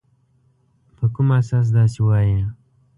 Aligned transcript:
په 0.95 1.05
کوم 1.13 1.27
اساس 1.39 1.67
داسي 1.75 1.99
وایې؟ 2.03 2.41